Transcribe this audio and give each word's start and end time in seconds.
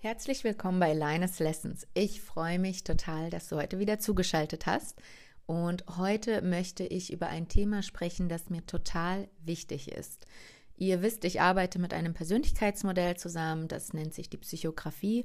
Herzlich 0.00 0.44
willkommen 0.44 0.78
bei 0.78 0.92
Linus 0.92 1.38
Lessons. 1.38 1.86
Ich 1.94 2.20
freue 2.20 2.58
mich 2.58 2.84
total, 2.84 3.30
dass 3.30 3.48
du 3.48 3.56
heute 3.56 3.78
wieder 3.78 3.98
zugeschaltet 3.98 4.66
hast. 4.66 5.00
Und 5.46 5.84
heute 5.96 6.42
möchte 6.42 6.84
ich 6.84 7.12
über 7.12 7.28
ein 7.28 7.48
Thema 7.48 7.82
sprechen, 7.82 8.28
das 8.28 8.50
mir 8.50 8.64
total 8.66 9.28
wichtig 9.42 9.90
ist. 9.90 10.26
Ihr 10.76 11.00
wisst, 11.00 11.24
ich 11.24 11.40
arbeite 11.40 11.78
mit 11.78 11.94
einem 11.94 12.12
Persönlichkeitsmodell 12.12 13.16
zusammen, 13.16 13.68
das 13.68 13.94
nennt 13.94 14.12
sich 14.12 14.28
die 14.28 14.36
Psychografie. 14.36 15.24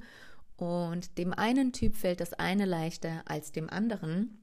Und 0.55 1.17
dem 1.17 1.33
einen 1.33 1.73
Typ 1.73 1.97
fällt 1.97 2.21
das 2.21 2.33
eine 2.33 2.65
leichter 2.65 3.23
als 3.25 3.51
dem 3.51 3.69
anderen. 3.69 4.41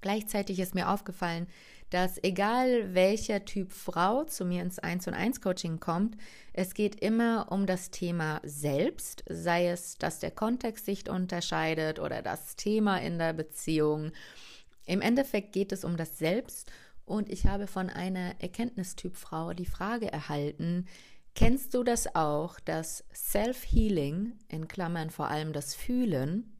Gleichzeitig 0.00 0.58
ist 0.58 0.74
mir 0.74 0.90
aufgefallen, 0.90 1.46
dass 1.90 2.22
egal 2.22 2.94
welcher 2.94 3.44
Typ 3.44 3.72
Frau 3.72 4.24
zu 4.24 4.44
mir 4.44 4.62
ins 4.62 4.78
1 4.78 5.06
und 5.06 5.14
1 5.14 5.40
Coaching 5.40 5.78
kommt, 5.78 6.16
es 6.52 6.74
geht 6.74 7.00
immer 7.00 7.46
um 7.50 7.66
das 7.66 7.90
Thema 7.90 8.40
selbst, 8.42 9.24
sei 9.28 9.68
es, 9.68 9.96
dass 9.96 10.18
der 10.18 10.30
Kontext 10.30 10.86
sich 10.86 11.08
unterscheidet 11.08 11.98
oder 11.98 12.22
das 12.22 12.56
Thema 12.56 12.98
in 12.98 13.18
der 13.18 13.32
Beziehung. 13.32 14.12
Im 14.84 15.00
Endeffekt 15.00 15.52
geht 15.52 15.72
es 15.72 15.84
um 15.84 15.96
das 15.96 16.18
Selbst 16.18 16.70
und 17.04 17.30
ich 17.30 17.46
habe 17.46 17.68
von 17.68 17.88
einer 17.88 18.40
Erkenntnistyp 18.40 19.16
Frau 19.16 19.52
die 19.52 19.66
Frage 19.66 20.12
erhalten, 20.12 20.86
kennst 21.34 21.74
du 21.74 21.84
das 21.84 22.16
auch, 22.16 22.58
dass 22.60 23.04
Self-Healing, 23.14 24.32
in 24.48 24.66
Klammern 24.66 25.10
vor 25.10 25.28
allem 25.28 25.52
das 25.52 25.74
Fühlen, 25.74 26.56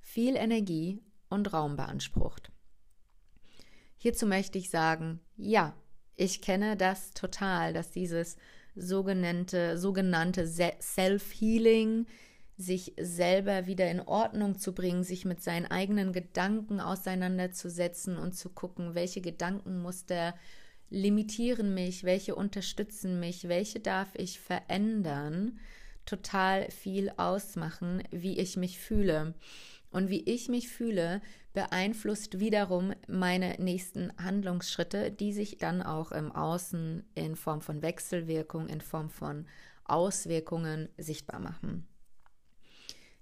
viel 0.00 0.36
Energie 0.36 1.00
und 1.30 1.52
Raum 1.54 1.76
beansprucht? 1.76 2.50
Hierzu 3.98 4.26
möchte 4.26 4.58
ich 4.58 4.70
sagen, 4.70 5.20
ja, 5.36 5.74
ich 6.16 6.40
kenne 6.40 6.76
das 6.76 7.12
total, 7.12 7.72
dass 7.72 7.90
dieses 7.90 8.36
sogenannte, 8.74 9.76
sogenannte 9.78 10.46
Self-Healing, 10.46 12.06
sich 12.56 12.92
selber 13.00 13.66
wieder 13.66 13.88
in 13.88 14.00
Ordnung 14.00 14.58
zu 14.58 14.74
bringen, 14.74 15.04
sich 15.04 15.24
mit 15.24 15.40
seinen 15.40 15.66
eigenen 15.66 16.12
Gedanken 16.12 16.80
auseinanderzusetzen 16.80 18.18
und 18.18 18.34
zu 18.34 18.48
gucken, 18.50 18.96
welche 18.96 19.20
Gedankenmuster 19.20 20.34
limitieren 20.90 21.72
mich, 21.72 22.02
welche 22.02 22.34
unterstützen 22.34 23.20
mich, 23.20 23.48
welche 23.48 23.78
darf 23.78 24.08
ich 24.14 24.40
verändern, 24.40 25.60
total 26.04 26.68
viel 26.70 27.12
ausmachen, 27.16 28.02
wie 28.10 28.38
ich 28.38 28.56
mich 28.56 28.80
fühle. 28.80 29.34
Und 29.90 30.10
wie 30.10 30.22
ich 30.22 30.48
mich 30.48 30.68
fühle, 30.68 31.22
beeinflusst 31.54 32.40
wiederum 32.40 32.92
meine 33.06 33.56
nächsten 33.58 34.12
Handlungsschritte, 34.22 35.10
die 35.10 35.32
sich 35.32 35.58
dann 35.58 35.82
auch 35.82 36.12
im 36.12 36.30
Außen 36.30 37.04
in 37.14 37.36
Form 37.36 37.62
von 37.62 37.82
Wechselwirkung, 37.82 38.68
in 38.68 38.80
Form 38.80 39.08
von 39.08 39.46
Auswirkungen 39.84 40.88
sichtbar 40.98 41.40
machen. 41.40 41.88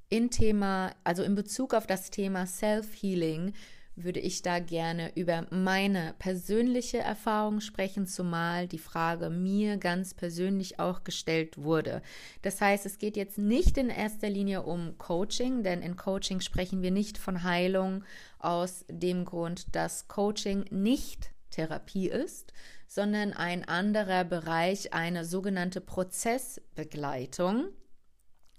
In 0.09 0.31
Thema, 0.31 0.95
also 1.05 1.23
in 1.23 1.35
Bezug 1.35 1.75
auf 1.75 1.87
das 1.87 2.11
Thema 2.11 2.47
Self-Healing 2.47 3.55
würde 3.97 4.21
ich 4.21 4.43
da 4.43 4.59
gerne 4.59 5.11
über 5.17 5.47
meine 5.51 6.15
persönliche 6.19 6.99
Erfahrung 6.99 7.61
sprechen, 7.61 8.07
zumal 8.07 8.69
die 8.69 8.79
Frage 8.79 9.31
mir 9.31 9.79
ganz 9.79 10.13
persönlich 10.13 10.79
auch 10.79 11.03
gestellt 11.03 11.57
wurde. 11.57 12.03
Das 12.43 12.61
heißt, 12.61 12.85
es 12.85 12.99
geht 12.99 13.17
jetzt 13.17 13.39
nicht 13.39 13.79
in 13.79 13.89
erster 13.89 14.29
Linie 14.29 14.63
um 14.63 14.99
Coaching, 14.99 15.63
denn 15.63 15.81
in 15.81 15.97
Coaching 15.97 16.41
sprechen 16.41 16.83
wir 16.83 16.91
nicht 16.91 17.17
von 17.17 17.43
Heilung 17.43 18.05
aus 18.39 18.85
dem 18.91 19.25
Grund, 19.25 19.75
dass 19.75 20.09
Coaching 20.09 20.67
nicht 20.71 21.31
Therapie 21.51 22.09
ist, 22.09 22.53
sondern 22.87 23.33
ein 23.33 23.67
anderer 23.67 24.25
Bereich, 24.25 24.93
eine 24.93 25.25
sogenannte 25.25 25.81
Prozessbegleitung 25.81 27.69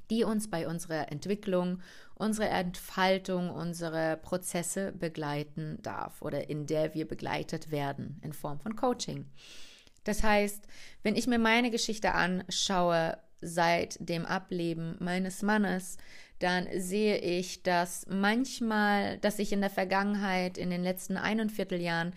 die 0.10 0.24
uns 0.24 0.50
bei 0.50 0.68
unserer 0.68 1.12
Entwicklung, 1.12 1.82
unserer 2.16 2.50
Entfaltung, 2.50 3.50
unsere 3.50 4.18
Prozesse 4.18 4.92
begleiten 4.92 5.80
darf 5.82 6.22
oder 6.22 6.50
in 6.50 6.66
der 6.66 6.94
wir 6.94 7.08
begleitet 7.08 7.72
werden 7.72 8.20
in 8.24 8.34
Form 8.34 8.60
von 8.60 8.76
Coaching. 8.76 9.26
Das 10.04 10.24
heißt, 10.24 10.66
wenn 11.04 11.16
ich 11.16 11.28
mir 11.28 11.40
meine 11.40 11.70
Geschichte 11.70 12.14
anschaue 12.14 13.18
seit 13.42 13.98
dem 14.00 14.26
Ableben 14.26 14.96
meines 15.00 15.42
Mannes, 15.42 15.98
dann 16.40 16.68
sehe 16.76 17.18
ich, 17.18 17.64
dass 17.64 18.06
manchmal, 18.08 19.18
dass 19.20 19.40
ich 19.40 19.52
in 19.52 19.62
der 19.62 19.70
Vergangenheit, 19.70 20.58
in 20.58 20.70
den 20.70 20.84
letzten 20.84 21.18
ein 21.18 21.50
Vierteljahren 21.50 22.14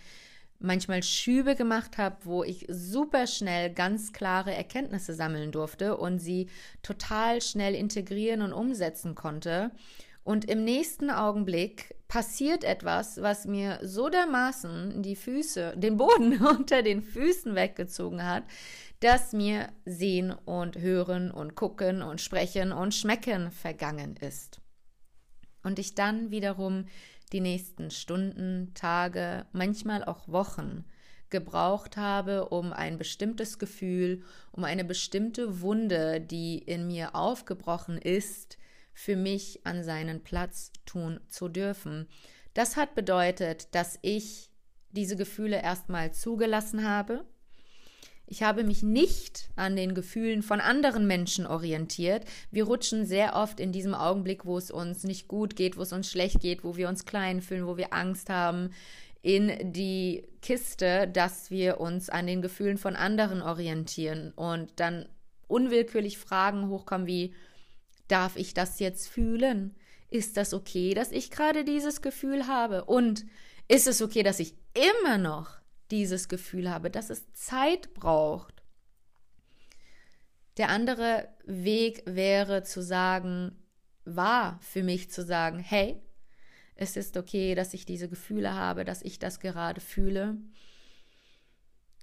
manchmal 0.60 1.02
Schübe 1.02 1.56
gemacht 1.56 1.98
habe, 1.98 2.16
wo 2.24 2.44
ich 2.44 2.66
super 2.68 3.26
schnell 3.26 3.72
ganz 3.72 4.12
klare 4.12 4.54
Erkenntnisse 4.54 5.14
sammeln 5.14 5.52
durfte 5.52 5.96
und 5.96 6.18
sie 6.18 6.48
total 6.82 7.40
schnell 7.40 7.74
integrieren 7.74 8.42
und 8.42 8.52
umsetzen 8.52 9.14
konnte. 9.14 9.72
Und 10.22 10.44
im 10.44 10.64
nächsten 10.64 11.10
Augenblick 11.10 11.94
passiert 12.06 12.62
etwas, 12.62 13.22
was 13.22 13.46
mir 13.46 13.78
so 13.82 14.10
dermaßen 14.10 15.02
die 15.02 15.16
Füße, 15.16 15.74
den 15.76 15.96
Boden 15.96 16.44
unter 16.46 16.82
den 16.82 17.02
Füßen 17.02 17.54
weggezogen 17.54 18.24
hat, 18.24 18.44
dass 19.00 19.32
mir 19.32 19.70
Sehen 19.86 20.30
und 20.30 20.78
Hören 20.78 21.30
und 21.30 21.54
Gucken 21.54 22.02
und 22.02 22.20
Sprechen 22.20 22.70
und 22.72 22.94
Schmecken 22.94 23.50
vergangen 23.50 24.16
ist. 24.20 24.60
Und 25.62 25.78
ich 25.78 25.94
dann 25.94 26.30
wiederum 26.30 26.86
die 27.32 27.40
nächsten 27.40 27.90
Stunden, 27.90 28.72
Tage, 28.74 29.46
manchmal 29.52 30.04
auch 30.04 30.28
Wochen 30.28 30.84
gebraucht 31.30 31.96
habe, 31.96 32.48
um 32.48 32.72
ein 32.72 32.98
bestimmtes 32.98 33.58
Gefühl, 33.58 34.22
um 34.52 34.64
eine 34.64 34.84
bestimmte 34.84 35.60
Wunde, 35.60 36.20
die 36.20 36.58
in 36.58 36.86
mir 36.86 37.14
aufgebrochen 37.14 37.98
ist, 37.98 38.58
für 38.92 39.16
mich 39.16 39.64
an 39.64 39.84
seinen 39.84 40.22
Platz 40.22 40.72
tun 40.84 41.20
zu 41.28 41.48
dürfen. 41.48 42.08
Das 42.54 42.76
hat 42.76 42.94
bedeutet, 42.94 43.74
dass 43.74 43.98
ich 44.02 44.50
diese 44.90 45.16
Gefühle 45.16 45.62
erstmal 45.62 46.12
zugelassen 46.12 46.86
habe, 46.86 47.24
ich 48.30 48.44
habe 48.44 48.62
mich 48.62 48.84
nicht 48.84 49.50
an 49.56 49.74
den 49.74 49.92
Gefühlen 49.92 50.42
von 50.42 50.60
anderen 50.60 51.08
Menschen 51.08 51.46
orientiert. 51.46 52.24
Wir 52.52 52.64
rutschen 52.64 53.04
sehr 53.04 53.34
oft 53.34 53.58
in 53.58 53.72
diesem 53.72 53.92
Augenblick, 53.92 54.46
wo 54.46 54.56
es 54.56 54.70
uns 54.70 55.02
nicht 55.02 55.26
gut 55.26 55.56
geht, 55.56 55.76
wo 55.76 55.82
es 55.82 55.92
uns 55.92 56.08
schlecht 56.08 56.40
geht, 56.40 56.62
wo 56.62 56.76
wir 56.76 56.88
uns 56.88 57.04
klein 57.04 57.42
fühlen, 57.42 57.66
wo 57.66 57.76
wir 57.76 57.92
Angst 57.92 58.30
haben, 58.30 58.70
in 59.20 59.72
die 59.72 60.28
Kiste, 60.42 61.08
dass 61.08 61.50
wir 61.50 61.80
uns 61.80 62.08
an 62.08 62.28
den 62.28 62.40
Gefühlen 62.40 62.78
von 62.78 62.94
anderen 62.94 63.42
orientieren 63.42 64.32
und 64.36 64.70
dann 64.76 65.08
unwillkürlich 65.48 66.16
Fragen 66.16 66.68
hochkommen 66.68 67.08
wie, 67.08 67.34
darf 68.06 68.36
ich 68.36 68.54
das 68.54 68.78
jetzt 68.78 69.08
fühlen? 69.08 69.74
Ist 70.08 70.36
das 70.36 70.54
okay, 70.54 70.94
dass 70.94 71.10
ich 71.10 71.32
gerade 71.32 71.64
dieses 71.64 72.00
Gefühl 72.00 72.46
habe? 72.46 72.84
Und 72.84 73.26
ist 73.66 73.88
es 73.88 74.00
okay, 74.00 74.22
dass 74.22 74.38
ich 74.38 74.54
immer 74.74 75.18
noch 75.18 75.59
dieses 75.90 76.28
Gefühl 76.28 76.70
habe, 76.70 76.90
dass 76.90 77.10
es 77.10 77.32
Zeit 77.32 77.94
braucht. 77.94 78.62
Der 80.56 80.68
andere 80.68 81.28
Weg 81.44 82.02
wäre 82.06 82.62
zu 82.62 82.82
sagen, 82.82 83.52
war 84.04 84.58
für 84.60 84.82
mich 84.82 85.10
zu 85.10 85.24
sagen, 85.24 85.58
hey, 85.58 86.00
es 86.74 86.96
ist 86.96 87.16
okay, 87.16 87.54
dass 87.54 87.74
ich 87.74 87.84
diese 87.84 88.08
Gefühle 88.08 88.54
habe, 88.54 88.84
dass 88.84 89.02
ich 89.02 89.18
das 89.18 89.40
gerade 89.40 89.80
fühle. 89.80 90.38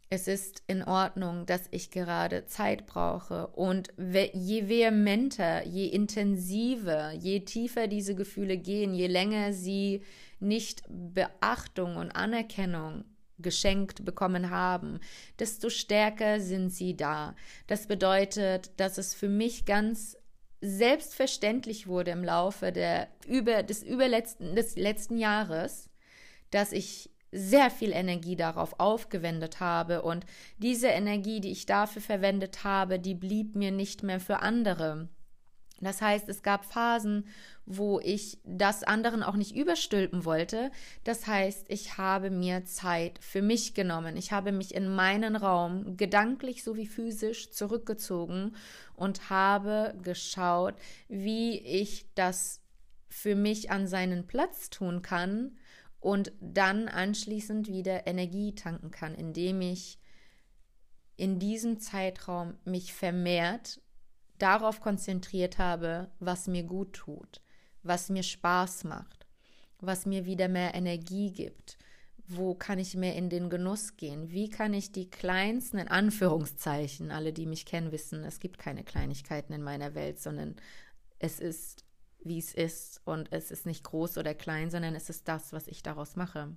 Es 0.10 0.28
ist 0.28 0.64
in 0.68 0.84
Ordnung, 0.84 1.46
dass 1.46 1.64
ich 1.72 1.92
gerade 1.92 2.46
Zeit 2.46 2.86
brauche. 2.86 3.48
Und 3.48 3.94
je 3.98 4.70
vehementer, 4.70 5.66
je 5.66 5.88
intensiver, 5.88 7.12
je 7.12 7.42
tiefer 7.42 7.88
diese 7.88 8.16
Gefühle 8.16 8.58
gehen, 8.58 8.94
je 8.94 9.08
länger 9.08 9.52
sie 9.52 10.04
nicht 10.40 10.84
Beachtung 10.88 11.98
und 11.98 12.12
Anerkennung 12.12 13.04
geschenkt 13.40 14.06
bekommen 14.06 14.50
haben, 14.50 15.00
desto 15.40 15.70
stärker 15.70 16.40
sind 16.40 16.70
sie 16.70 16.96
da. 16.96 17.36
Das 17.68 17.88
bedeutet, 17.88 18.72
dass 18.80 18.98
es 18.98 19.14
für 19.14 19.30
mich 19.30 19.66
ganz 19.66 20.18
selbstverständlich 20.62 21.88
wurde 21.88 22.12
im 22.12 22.24
Laufe 22.24 22.72
der 22.72 23.08
über 23.28 23.62
des 23.62 23.84
überletzten 23.84 24.56
des 24.56 24.76
letzten 24.76 25.18
Jahres, 25.18 25.90
dass 26.50 26.72
ich 26.72 27.12
sehr 27.32 27.70
viel 27.70 27.92
Energie 27.92 28.36
darauf 28.36 28.80
aufgewendet 28.80 29.60
habe 29.60 30.02
und 30.02 30.26
diese 30.58 30.88
Energie, 30.88 31.42
die 31.42 31.52
ich 31.52 31.66
dafür 31.66 32.02
verwendet 32.02 32.64
habe, 32.64 33.00
die 33.00 33.16
blieb 33.16 33.56
mir 33.56 33.72
nicht 33.72 34.02
mehr 34.02 34.20
für 34.20 34.40
andere. 34.40 35.10
Das 35.82 36.02
heißt, 36.02 36.28
es 36.30 36.42
gab 36.42 36.66
Phasen, 36.66 37.28
wo 37.66 38.00
ich 38.00 38.40
das 38.44 38.84
anderen 38.84 39.22
auch 39.22 39.36
nicht 39.36 39.56
überstülpen 39.56 40.26
wollte. 40.26 40.72
Das 41.04 41.28
heißt, 41.28 41.66
ich 41.70 41.98
habe 41.98 42.30
mir 42.30 42.66
Zeit 42.66 43.20
für 43.22 43.42
mich 43.42 43.74
genommen. 43.74 44.18
Ich 44.18 44.32
habe 44.32 44.52
mich 44.52 44.74
in 44.74 44.94
meinen 44.94 45.36
Raum 45.36 45.98
gedanklich 45.98 46.64
sowie 46.64 46.88
physisch 46.88 47.52
zurückgezogen 47.52 48.56
und 48.96 49.30
habe 49.30 49.94
geschaut, 50.02 50.76
wie 51.08 51.60
ich 51.60 52.08
das 52.16 52.62
für 53.10 53.36
mich 53.36 53.70
an 53.70 53.88
seinen 53.88 54.28
Platz 54.28 54.70
tun 54.70 55.02
kann 55.02 55.58
und 56.00 56.32
dann 56.40 56.88
anschließend 56.88 57.68
wieder 57.68 58.08
Energie 58.08 58.56
tanken 58.56 58.92
kann, 58.92 59.14
indem 59.14 59.62
ich 59.62 60.00
in 61.18 61.40
diesem 61.40 61.80
Zeitraum 61.80 62.56
mich 62.64 62.94
vermehrt 62.94 63.82
darauf 64.38 64.82
konzentriert 64.82 65.58
habe, 65.58 66.12
was 66.20 66.48
mir 66.48 66.64
gut 66.64 66.94
tut, 66.94 67.42
was 67.84 68.10
mir 68.10 68.24
Spaß 68.24 68.84
macht, 68.84 69.26
was 69.80 70.06
mir 70.06 70.26
wieder 70.26 70.48
mehr 70.48 70.74
Energie 70.76 71.32
gibt, 71.32 71.78
wo 72.28 72.54
kann 72.56 72.80
ich 72.80 72.96
mehr 72.96 73.16
in 73.16 73.30
den 73.30 73.50
Genuss 73.50 73.96
gehen, 73.96 74.32
wie 74.32 74.50
kann 74.50 74.74
ich 74.74 74.92
die 74.92 75.10
kleinsten, 75.10 75.78
in 75.78 75.88
Anführungszeichen, 75.88 77.12
alle, 77.12 77.32
die 77.32 77.46
mich 77.46 77.66
kennen, 77.66 77.92
wissen, 77.92 78.24
es 78.24 78.40
gibt 78.40 78.60
keine 78.60 78.84
Kleinigkeiten 78.84 79.54
in 79.54 79.64
meiner 79.64 79.96
Welt, 79.96 80.20
sondern 80.20 80.56
es 81.20 81.40
ist, 81.40 81.86
wie 82.24 82.40
es 82.40 82.54
ist 82.54 83.02
und 83.06 83.32
es 83.32 83.52
ist 83.52 83.66
nicht 83.66 83.84
groß 83.84 84.18
oder 84.18 84.34
klein, 84.34 84.70
sondern 84.70 84.96
es 84.96 85.10
ist 85.10 85.28
das, 85.28 85.54
was 85.54 85.68
ich 85.68 85.84
daraus 85.84 86.16
mache. 86.16 86.56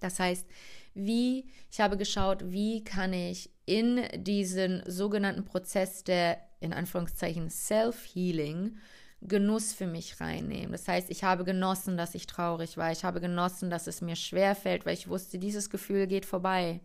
Das 0.00 0.18
heißt, 0.18 0.46
wie, 0.94 1.46
ich 1.70 1.80
habe 1.80 1.96
geschaut, 1.96 2.50
wie 2.50 2.84
kann 2.84 3.12
ich 3.12 3.50
in 3.66 4.06
diesen 4.16 4.82
sogenannten 4.86 5.44
Prozess 5.44 6.04
der, 6.04 6.38
in 6.64 6.72
Anführungszeichen, 6.72 7.50
Self-Healing, 7.50 8.76
Genuss 9.26 9.72
für 9.72 9.86
mich 9.86 10.20
reinnehmen. 10.20 10.72
Das 10.72 10.86
heißt, 10.86 11.10
ich 11.10 11.24
habe 11.24 11.44
genossen, 11.44 11.96
dass 11.96 12.14
ich 12.14 12.26
traurig 12.26 12.76
war. 12.76 12.92
Ich 12.92 13.04
habe 13.04 13.20
genossen, 13.20 13.70
dass 13.70 13.86
es 13.86 14.02
mir 14.02 14.16
schwer 14.16 14.54
fällt, 14.54 14.84
weil 14.84 14.94
ich 14.94 15.08
wusste, 15.08 15.38
dieses 15.38 15.70
Gefühl 15.70 16.06
geht 16.06 16.26
vorbei. 16.26 16.80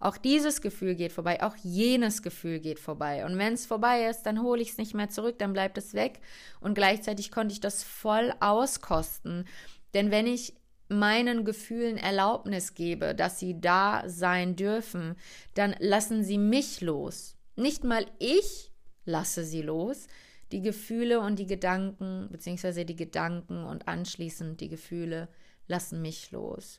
Auch 0.00 0.18
dieses 0.18 0.60
Gefühl 0.60 0.94
geht 0.94 1.12
vorbei. 1.12 1.42
Auch 1.42 1.56
jenes 1.56 2.22
Gefühl 2.22 2.60
geht 2.60 2.78
vorbei. 2.78 3.24
Und 3.24 3.38
wenn 3.38 3.54
es 3.54 3.64
vorbei 3.64 4.06
ist, 4.06 4.22
dann 4.24 4.42
hole 4.42 4.60
ich 4.60 4.70
es 4.70 4.78
nicht 4.78 4.94
mehr 4.94 5.08
zurück, 5.08 5.38
dann 5.38 5.54
bleibt 5.54 5.78
es 5.78 5.94
weg. 5.94 6.20
Und 6.60 6.74
gleichzeitig 6.74 7.30
konnte 7.30 7.52
ich 7.52 7.60
das 7.60 7.82
voll 7.82 8.34
auskosten. 8.40 9.46
Denn 9.94 10.10
wenn 10.10 10.26
ich 10.26 10.52
meinen 10.88 11.44
Gefühlen 11.44 11.96
Erlaubnis 11.96 12.74
gebe, 12.74 13.14
dass 13.14 13.38
sie 13.38 13.60
da 13.60 14.04
sein 14.06 14.56
dürfen, 14.56 15.16
dann 15.54 15.74
lassen 15.78 16.22
sie 16.22 16.38
mich 16.38 16.80
los. 16.80 17.36
Nicht 17.56 17.82
mal 17.82 18.06
ich 18.18 18.67
lasse 19.08 19.42
sie 19.44 19.62
los. 19.62 20.06
Die 20.52 20.62
Gefühle 20.62 21.20
und 21.20 21.38
die 21.38 21.46
Gedanken, 21.46 22.28
beziehungsweise 22.30 22.84
die 22.84 22.96
Gedanken 22.96 23.64
und 23.64 23.88
anschließend 23.88 24.60
die 24.60 24.68
Gefühle 24.68 25.28
lassen 25.66 26.00
mich 26.00 26.30
los. 26.30 26.78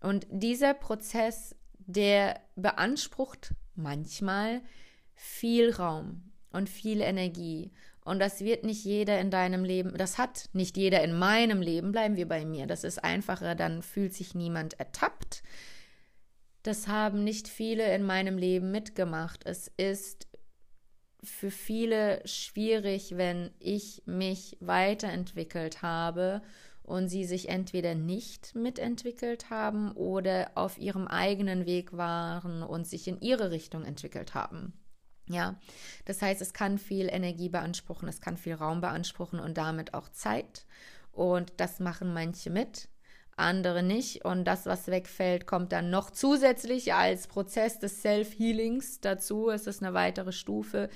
Und 0.00 0.26
dieser 0.30 0.74
Prozess, 0.74 1.54
der 1.78 2.40
beansprucht 2.56 3.54
manchmal 3.74 4.62
viel 5.14 5.70
Raum 5.70 6.22
und 6.50 6.68
viel 6.68 7.00
Energie. 7.00 7.72
Und 8.04 8.20
das 8.20 8.40
wird 8.40 8.64
nicht 8.64 8.84
jeder 8.84 9.18
in 9.20 9.30
deinem 9.30 9.64
Leben, 9.64 9.96
das 9.96 10.18
hat 10.18 10.48
nicht 10.52 10.76
jeder 10.76 11.02
in 11.02 11.18
meinem 11.18 11.60
Leben, 11.60 11.92
bleiben 11.92 12.16
wir 12.16 12.28
bei 12.28 12.44
mir. 12.44 12.66
Das 12.66 12.84
ist 12.84 13.02
einfacher, 13.02 13.54
dann 13.54 13.82
fühlt 13.82 14.14
sich 14.14 14.34
niemand 14.34 14.78
ertappt. 14.78 15.42
Das 16.62 16.88
haben 16.88 17.24
nicht 17.24 17.48
viele 17.48 17.94
in 17.94 18.02
meinem 18.02 18.38
Leben 18.38 18.70
mitgemacht. 18.70 19.44
Es 19.44 19.68
ist 19.76 20.28
für 21.28 21.50
viele 21.50 22.22
schwierig, 22.26 23.16
wenn 23.16 23.50
ich 23.58 24.02
mich 24.06 24.56
weiterentwickelt 24.60 25.82
habe 25.82 26.42
und 26.82 27.08
sie 27.08 27.24
sich 27.24 27.48
entweder 27.48 27.94
nicht 27.94 28.54
mitentwickelt 28.54 29.50
haben 29.50 29.92
oder 29.92 30.52
auf 30.54 30.78
ihrem 30.78 31.08
eigenen 31.08 31.66
Weg 31.66 31.96
waren 31.96 32.62
und 32.62 32.86
sich 32.86 33.08
in 33.08 33.20
ihre 33.20 33.50
Richtung 33.50 33.84
entwickelt 33.84 34.34
haben. 34.34 34.72
Ja, 35.28 35.58
das 36.04 36.22
heißt, 36.22 36.40
es 36.40 36.52
kann 36.52 36.78
viel 36.78 37.08
Energie 37.10 37.48
beanspruchen, 37.48 38.08
es 38.08 38.20
kann 38.20 38.36
viel 38.36 38.54
Raum 38.54 38.80
beanspruchen 38.80 39.40
und 39.40 39.58
damit 39.58 39.92
auch 39.92 40.08
Zeit. 40.08 40.64
Und 41.10 41.52
das 41.56 41.80
machen 41.80 42.12
manche 42.12 42.50
mit, 42.50 42.88
andere 43.36 43.82
nicht. 43.82 44.24
Und 44.24 44.44
das, 44.44 44.66
was 44.66 44.88
wegfällt, 44.88 45.46
kommt 45.46 45.72
dann 45.72 45.90
noch 45.90 46.10
zusätzlich 46.10 46.94
als 46.94 47.26
Prozess 47.26 47.78
des 47.78 48.02
Self-Healings 48.02 49.00
dazu. 49.00 49.50
Es 49.50 49.66
ist 49.66 49.82
eine 49.82 49.94
weitere 49.94 50.32
Stufe, 50.32 50.88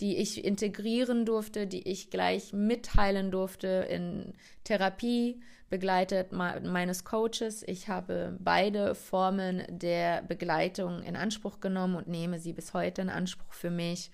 die 0.00 0.16
ich 0.16 0.44
integrieren 0.44 1.26
durfte, 1.26 1.66
die 1.66 1.88
ich 1.88 2.10
gleich 2.10 2.52
mitteilen 2.52 3.30
durfte 3.30 3.86
in 3.88 4.32
Therapie, 4.64 5.40
begleitet 5.68 6.32
meines 6.32 7.04
Coaches. 7.04 7.62
Ich 7.66 7.88
habe 7.88 8.36
beide 8.40 8.94
Formen 8.94 9.62
der 9.68 10.22
Begleitung 10.22 11.02
in 11.02 11.16
Anspruch 11.16 11.60
genommen 11.60 11.96
und 11.96 12.08
nehme 12.08 12.38
sie 12.38 12.52
bis 12.52 12.74
heute 12.74 13.02
in 13.02 13.08
Anspruch 13.08 13.52
für 13.52 13.70
mich 13.70 14.10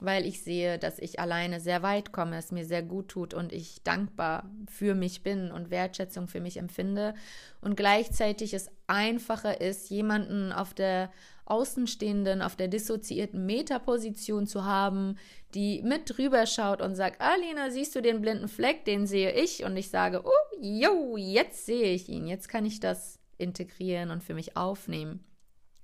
weil 0.00 0.26
ich 0.26 0.42
sehe, 0.42 0.78
dass 0.78 0.98
ich 0.98 1.20
alleine 1.20 1.58
sehr 1.60 1.82
weit 1.82 2.12
komme, 2.12 2.36
es 2.36 2.52
mir 2.52 2.66
sehr 2.66 2.82
gut 2.82 3.08
tut 3.08 3.32
und 3.32 3.52
ich 3.52 3.82
dankbar 3.82 4.50
für 4.68 4.94
mich 4.94 5.22
bin 5.22 5.50
und 5.50 5.70
Wertschätzung 5.70 6.28
für 6.28 6.40
mich 6.40 6.58
empfinde. 6.58 7.14
Und 7.60 7.76
gleichzeitig 7.76 8.52
es 8.52 8.70
einfacher 8.86 9.60
ist, 9.60 9.88
jemanden 9.88 10.52
auf 10.52 10.74
der 10.74 11.10
Außenstehenden, 11.46 12.42
auf 12.42 12.56
der 12.56 12.68
dissoziierten 12.68 13.46
Metaposition 13.46 14.46
zu 14.46 14.64
haben, 14.64 15.16
die 15.54 15.80
mit 15.82 16.16
drüber 16.16 16.44
schaut 16.44 16.82
und 16.82 16.94
sagt, 16.94 17.20
Alina, 17.20 17.70
siehst 17.70 17.94
du 17.94 18.02
den 18.02 18.20
blinden 18.20 18.48
Fleck, 18.48 18.84
den 18.84 19.06
sehe 19.06 19.32
ich. 19.32 19.64
Und 19.64 19.76
ich 19.76 19.88
sage, 19.88 20.22
oh, 20.24 20.60
jo, 20.60 21.16
jetzt 21.16 21.64
sehe 21.64 21.94
ich 21.94 22.08
ihn, 22.08 22.26
jetzt 22.26 22.48
kann 22.48 22.66
ich 22.66 22.80
das 22.80 23.18
integrieren 23.38 24.10
und 24.10 24.22
für 24.22 24.34
mich 24.34 24.56
aufnehmen. 24.56 25.24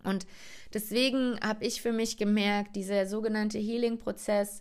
Und 0.04 0.26
deswegen 0.72 1.38
habe 1.40 1.64
ich 1.64 1.82
für 1.82 1.93
mich 1.93 2.16
gemerkt, 2.16 2.76
dieser 2.76 3.06
sogenannte 3.06 3.58
Healing-Prozess 3.58 4.60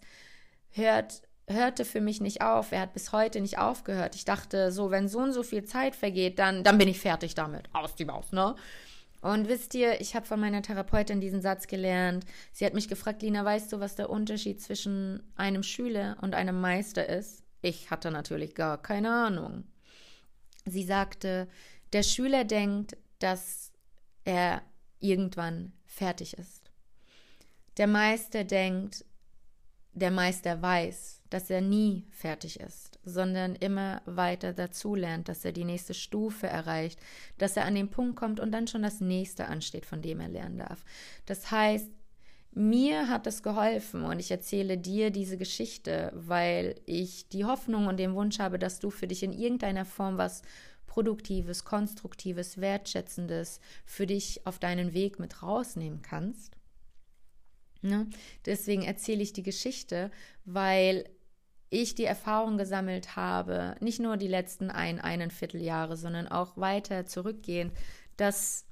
hört 0.70 1.24
hörte 1.48 1.86
für 1.86 2.02
mich 2.02 2.22
nicht 2.22 2.42
auf. 2.42 2.72
Er 2.72 2.82
hat 2.82 2.94
bis 2.94 3.12
heute 3.12 3.42
nicht 3.42 3.58
aufgehört. 3.58 4.16
Ich 4.16 4.26
dachte, 4.26 4.72
so, 4.72 4.92
wenn 4.92 5.08
so 5.08 5.20
und 5.20 5.34
so 5.34 5.44
viel 5.44 5.66
Zeit 5.66 5.96
vergeht, 5.96 6.40
dann, 6.40 6.64
dann 6.64 6.78
bin 6.78 6.88
ich 6.88 7.00
fertig 7.00 7.36
damit. 7.36 7.70
Aus 7.74 7.96
die 7.96 8.06
Maus, 8.06 8.32
ne? 8.32 8.56
Und 9.22 9.48
wisst 9.48 9.76
ihr, 9.76 10.02
ich 10.02 10.16
habe 10.16 10.26
von 10.26 10.40
meiner 10.40 10.64
Therapeutin 10.64 11.22
diesen 11.22 11.42
Satz 11.42 11.68
gelernt. 11.68 12.26
Sie 12.52 12.66
hat 12.66 12.74
mich 12.74 12.88
gefragt, 12.88 13.22
Lina, 13.22 13.46
weißt 13.46 13.72
du, 13.72 13.80
was 13.80 13.96
der 13.96 14.10
Unterschied 14.10 14.62
zwischen 14.62 15.22
einem 15.36 15.62
Schüler 15.62 16.18
und 16.22 16.34
einem 16.34 16.60
Meister 16.60 17.08
ist? 17.08 17.44
Ich 17.62 17.92
hatte 17.92 18.10
natürlich 18.10 18.56
gar 18.56 18.82
keine 18.82 19.12
Ahnung. 19.12 19.66
Sie 20.66 20.84
sagte, 20.84 21.48
der 21.94 22.02
Schüler 22.02 22.46
denkt, 22.46 22.98
dass 23.20 23.72
er 24.24 24.64
irgendwann 25.02 25.74
fertig 25.86 26.38
ist. 26.38 26.72
Der 27.78 27.88
Meister 27.88 28.44
denkt, 28.44 29.06
der 29.94 30.12
Meister 30.12 30.62
weiß, 30.62 31.22
dass 31.30 31.50
er 31.50 31.62
nie 31.62 32.06
fertig 32.12 32.60
ist, 32.60 33.00
sondern 33.04 33.56
immer 33.56 34.02
weiter 34.06 34.54
dazulernt, 34.54 35.28
dass 35.28 35.44
er 35.44 35.52
die 35.52 35.66
nächste 35.66 35.94
Stufe 35.94 36.48
erreicht, 36.48 37.00
dass 37.38 37.58
er 37.58 37.66
an 37.66 37.76
den 37.76 37.90
Punkt 37.90 38.16
kommt 38.16 38.40
und 38.40 38.52
dann 38.52 38.68
schon 38.68 38.84
das 38.84 39.02
nächste 39.02 39.48
ansteht, 39.48 39.86
von 39.86 40.02
dem 40.02 40.20
er 40.20 40.30
lernen 40.30 40.60
darf. 40.60 40.84
Das 41.26 41.52
heißt, 41.52 41.90
mir 42.54 43.08
hat 43.08 43.28
es 43.28 43.44
geholfen 43.44 44.04
und 44.04 44.20
ich 44.20 44.30
erzähle 44.30 44.78
dir 44.78 45.10
diese 45.10 45.38
Geschichte, 45.38 46.12
weil 46.14 46.76
ich 46.86 47.30
die 47.30 47.46
Hoffnung 47.46 47.88
und 47.88 47.98
den 47.98 48.14
Wunsch 48.14 48.40
habe, 48.40 48.60
dass 48.60 48.80
du 48.80 48.90
für 48.90 49.08
dich 49.08 49.24
in 49.24 49.32
irgendeiner 49.32 49.86
Form 49.86 50.18
was 50.18 50.42
Produktives, 50.92 51.64
Konstruktives, 51.64 52.60
Wertschätzendes 52.60 53.62
für 53.86 54.06
dich 54.06 54.46
auf 54.46 54.60
deinen 54.60 54.94
Weg 54.94 55.20
mit 55.20 55.42
rausnehmen 55.42 56.02
kannst. 56.02 56.58
Ne? 57.82 58.10
Deswegen 58.46 58.84
erzähle 58.84 59.24
ich 59.24 59.32
die 59.32 59.42
Geschichte, 59.42 60.12
weil 60.44 61.06
ich 61.70 61.96
die 61.96 62.04
Erfahrung 62.04 62.58
gesammelt 62.58 63.16
habe, 63.16 63.78
nicht 63.80 64.02
nur 64.02 64.18
die 64.18 64.28
letzten 64.28 64.70
ein, 64.70 65.00
einen 65.00 65.32
Vierteljahre, 65.32 65.96
sondern 65.96 66.28
auch 66.28 66.58
weiter 66.58 67.06
zurückgehend, 67.06 67.72
dass 68.18 68.66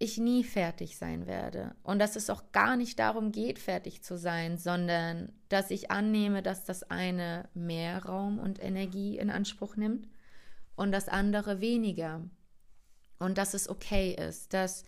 ich 0.00 0.18
nie 0.18 0.42
fertig 0.42 0.98
sein 0.98 1.28
werde 1.28 1.76
und 1.84 2.00
dass 2.00 2.16
es 2.16 2.30
auch 2.30 2.50
gar 2.50 2.76
nicht 2.76 2.98
darum 2.98 3.30
geht, 3.30 3.60
fertig 3.60 4.02
zu 4.02 4.18
sein, 4.18 4.58
sondern 4.58 5.32
dass 5.50 5.70
ich 5.70 5.92
annehme, 5.92 6.42
dass 6.42 6.64
das 6.64 6.82
eine 6.82 7.48
mehr 7.54 8.04
Raum 8.04 8.40
und 8.40 8.60
Energie 8.60 9.18
in 9.18 9.30
Anspruch 9.30 9.76
nimmt 9.76 10.08
und 10.76 10.92
das 10.92 11.08
andere 11.08 11.60
weniger. 11.60 12.22
Und 13.18 13.38
dass 13.38 13.54
es 13.54 13.68
okay 13.68 14.14
ist, 14.14 14.52
dass 14.54 14.84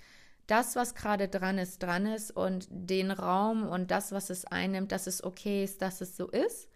das, 0.47 0.77
was 0.77 0.95
gerade 0.95 1.29
dran 1.29 1.59
ist, 1.59 1.83
dran 1.83 2.07
ist 2.07 2.31
und 2.31 2.69
den 2.71 3.11
Raum 3.11 3.67
und 3.67 3.91
das, 3.91 4.13
was 4.13 4.31
es 4.31 4.45
einnimmt, 4.45 4.93
dass 4.93 5.07
es 5.07 5.23
okay 5.23 5.65
ist, 5.65 5.83
dass 5.83 6.01
es 6.01 6.17
so 6.17 6.29
ist, 6.29 6.69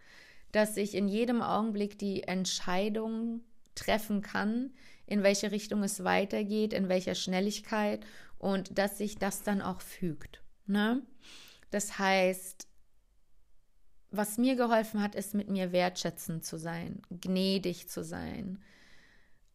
dass 0.51 0.77
ich 0.77 0.93
in 0.93 1.07
jedem 1.07 1.41
Augenblick 1.41 1.97
die 1.97 2.23
Entscheidung 2.23 3.41
treffen 3.75 4.21
kann, 4.21 4.71
in 5.05 5.23
welche 5.23 5.51
Richtung 5.51 5.83
es 5.83 6.03
weitergeht, 6.03 6.73
in 6.73 6.89
welcher 6.89 7.15
Schnelligkeit 7.15 8.05
und 8.37 8.77
dass 8.77 8.97
sich 8.97 9.17
das 9.17 9.41
dann 9.41 9.61
auch 9.61 9.81
fügt. 9.81 10.43
Ne? 10.67 11.01
Das 11.71 11.97
heißt, 11.97 12.67
was 14.11 14.37
mir 14.37 14.55
geholfen 14.55 15.01
hat, 15.01 15.15
ist 15.15 15.33
mit 15.33 15.49
mir 15.49 15.71
wertschätzend 15.71 16.45
zu 16.45 16.57
sein, 16.57 17.01
gnädig 17.09 17.89
zu 17.89 18.03
sein, 18.03 18.61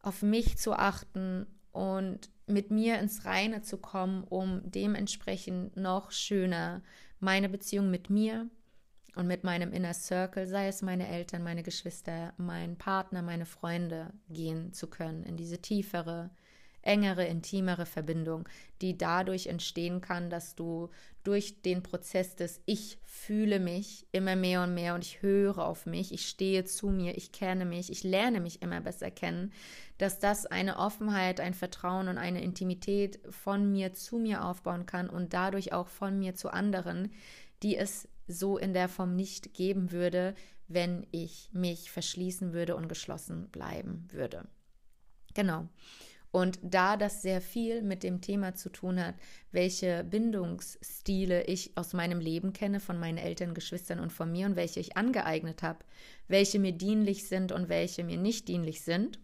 auf 0.01 0.21
mich 0.21 0.57
zu 0.57 0.73
achten 0.73 1.45
und 1.71 2.29
mit 2.47 2.71
mir 2.71 2.99
ins 2.99 3.25
Reine 3.25 3.61
zu 3.61 3.77
kommen, 3.77 4.23
um 4.23 4.61
dementsprechend 4.63 5.77
noch 5.77 6.11
schöner 6.11 6.81
meine 7.19 7.49
Beziehung 7.49 7.91
mit 7.91 8.09
mir 8.09 8.49
und 9.15 9.27
mit 9.27 9.43
meinem 9.43 9.71
Inner 9.71 9.93
Circle, 9.93 10.47
sei 10.47 10.67
es 10.67 10.81
meine 10.81 11.07
Eltern, 11.07 11.43
meine 11.43 11.63
Geschwister, 11.63 12.33
mein 12.37 12.77
Partner, 12.77 13.21
meine 13.21 13.45
Freunde, 13.45 14.13
gehen 14.29 14.73
zu 14.73 14.87
können, 14.87 15.23
in 15.23 15.37
diese 15.37 15.59
tiefere 15.59 16.31
engere, 16.81 17.25
intimere 17.25 17.85
Verbindung, 17.85 18.47
die 18.81 18.97
dadurch 18.97 19.47
entstehen 19.47 20.01
kann, 20.01 20.29
dass 20.29 20.55
du 20.55 20.89
durch 21.23 21.61
den 21.61 21.83
Prozess 21.83 22.35
des 22.35 22.61
Ich 22.65 22.97
fühle 23.03 23.59
mich 23.59 24.07
immer 24.11 24.35
mehr 24.35 24.63
und 24.63 24.73
mehr 24.73 24.95
und 24.95 25.03
ich 25.03 25.21
höre 25.21 25.59
auf 25.59 25.85
mich, 25.85 26.13
ich 26.13 26.27
stehe 26.27 26.63
zu 26.63 26.89
mir, 26.89 27.17
ich 27.17 27.31
kenne 27.31 27.65
mich, 27.65 27.91
ich 27.91 28.03
lerne 28.03 28.39
mich 28.39 28.61
immer 28.61 28.81
besser 28.81 29.11
kennen, 29.11 29.51
dass 29.97 30.19
das 30.19 30.45
eine 30.45 30.77
Offenheit, 30.77 31.39
ein 31.39 31.53
Vertrauen 31.53 32.07
und 32.07 32.17
eine 32.17 32.41
Intimität 32.41 33.19
von 33.29 33.71
mir 33.71 33.93
zu 33.93 34.17
mir 34.17 34.45
aufbauen 34.45 34.85
kann 34.85 35.09
und 35.09 35.33
dadurch 35.33 35.73
auch 35.73 35.87
von 35.87 36.17
mir 36.17 36.35
zu 36.35 36.49
anderen, 36.49 37.11
die 37.61 37.75
es 37.75 38.07
so 38.27 38.57
in 38.57 38.73
der 38.73 38.87
Form 38.87 39.15
nicht 39.15 39.53
geben 39.53 39.91
würde, 39.91 40.35
wenn 40.67 41.05
ich 41.11 41.49
mich 41.51 41.91
verschließen 41.91 42.53
würde 42.53 42.75
und 42.75 42.87
geschlossen 42.87 43.49
bleiben 43.49 44.07
würde. 44.11 44.47
Genau. 45.33 45.67
Und 46.31 46.59
da 46.61 46.95
das 46.95 47.21
sehr 47.21 47.41
viel 47.41 47.81
mit 47.81 48.03
dem 48.03 48.21
Thema 48.21 48.53
zu 48.53 48.69
tun 48.69 49.03
hat, 49.03 49.15
welche 49.51 50.03
Bindungsstile 50.03 51.43
ich 51.45 51.71
aus 51.75 51.93
meinem 51.93 52.19
Leben 52.19 52.53
kenne, 52.53 52.79
von 52.79 52.99
meinen 52.99 53.17
Eltern, 53.17 53.55
Geschwistern 53.55 53.99
und 53.99 54.13
von 54.13 54.31
mir 54.31 54.45
und 54.45 54.55
welche 54.55 54.79
ich 54.79 54.95
angeeignet 54.95 55.63
habe, 55.63 55.79
welche 56.27 56.59
mir 56.59 56.71
dienlich 56.71 57.27
sind 57.27 57.51
und 57.51 57.67
welche 57.67 58.03
mir 58.03 58.17
nicht 58.17 58.47
dienlich 58.47 58.81
sind, 58.81 59.19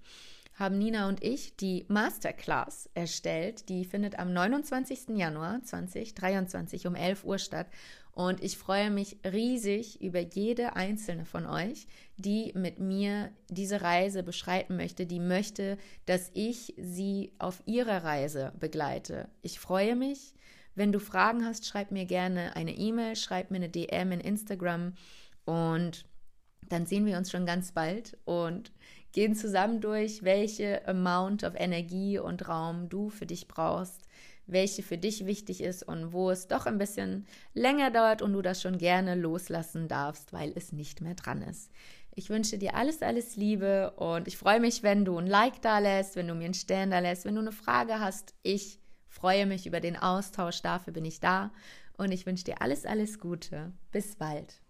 haben 0.55 0.77
Nina 0.77 1.07
und 1.09 1.23
ich 1.23 1.55
die 1.57 1.85
Masterclass 1.89 2.89
erstellt. 2.93 3.67
Die 3.69 3.83
findet 3.83 4.17
am 4.17 4.33
29. 4.33 5.09
Januar 5.09 5.61
2023 5.61 6.87
um 6.87 6.95
11 6.95 7.25
Uhr 7.25 7.37
statt. 7.37 7.67
Und 8.15 8.41
ich 8.41 8.57
freue 8.57 8.91
mich 8.91 9.17
riesig 9.25 10.01
über 10.01 10.21
jede 10.21 10.77
einzelne 10.77 11.25
von 11.25 11.45
euch, 11.45 11.85
die 12.15 12.53
mit 12.55 12.79
mir 12.79 13.29
diese 13.49 13.81
Reise 13.81 14.23
beschreiten 14.23 14.77
möchte, 14.77 15.05
die 15.05 15.19
möchte, 15.19 15.77
dass 16.05 16.31
ich 16.33 16.73
sie 16.77 17.33
auf 17.39 17.61
ihrer 17.65 18.05
Reise 18.05 18.53
begleite. 18.57 19.27
Ich 19.41 19.59
freue 19.59 19.97
mich. 19.97 20.33
Wenn 20.75 20.93
du 20.93 20.99
Fragen 20.99 21.45
hast, 21.45 21.65
schreib 21.65 21.91
mir 21.91 22.05
gerne 22.05 22.55
eine 22.55 22.77
E-Mail, 22.77 23.17
schreib 23.17 23.51
mir 23.51 23.57
eine 23.57 23.69
DM 23.69 24.13
in 24.13 24.21
Instagram 24.21 24.93
und 25.43 26.05
dann 26.69 26.85
sehen 26.85 27.05
wir 27.05 27.17
uns 27.17 27.31
schon 27.31 27.45
ganz 27.45 27.73
bald 27.73 28.17
und 28.23 28.71
gehen 29.11 29.35
zusammen 29.35 29.81
durch, 29.81 30.23
welche 30.23 30.87
Amount 30.87 31.43
of 31.43 31.53
Energie 31.55 32.17
und 32.17 32.47
Raum 32.47 32.87
du 32.87 33.09
für 33.09 33.25
dich 33.25 33.49
brauchst, 33.49 34.01
welche 34.47 34.83
für 34.83 34.97
dich 34.97 35.25
wichtig 35.25 35.61
ist 35.61 35.83
und 35.83 36.13
wo 36.13 36.29
es 36.29 36.47
doch 36.47 36.65
ein 36.65 36.77
bisschen 36.77 37.25
länger 37.53 37.91
dauert 37.91 38.21
und 38.21 38.33
du 38.33 38.41
das 38.41 38.61
schon 38.61 38.77
gerne 38.77 39.15
loslassen 39.15 39.87
darfst, 39.87 40.33
weil 40.33 40.53
es 40.55 40.71
nicht 40.71 41.01
mehr 41.01 41.15
dran 41.15 41.41
ist. 41.41 41.71
Ich 42.13 42.29
wünsche 42.29 42.57
dir 42.57 42.75
alles, 42.75 43.01
alles 43.01 43.35
Liebe 43.35 43.91
und 43.91 44.27
ich 44.27 44.37
freue 44.37 44.59
mich, 44.59 44.83
wenn 44.83 45.03
du 45.03 45.17
ein 45.17 45.27
Like 45.27 45.61
da 45.61 45.79
lässt, 45.79 46.15
wenn 46.15 46.27
du 46.27 46.33
mir 46.33 46.45
einen 46.45 46.53
Stern 46.53 46.91
da 46.91 46.99
lässt, 46.99 47.25
wenn 47.25 47.35
du 47.35 47.41
eine 47.41 47.51
Frage 47.51 47.99
hast. 47.99 48.33
Ich 48.41 48.79
freue 49.07 49.45
mich 49.45 49.67
über 49.67 49.81
den 49.81 49.97
Austausch, 49.97 50.61
dafür 50.61 50.93
bin 50.93 51.05
ich 51.05 51.19
da 51.19 51.51
und 51.97 52.11
ich 52.11 52.25
wünsche 52.25 52.45
dir 52.45 52.61
alles, 52.61 52.85
alles 52.85 53.19
Gute. 53.19 53.73
Bis 53.91 54.15
bald. 54.15 54.64